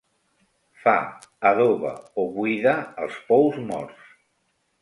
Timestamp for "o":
2.23-2.27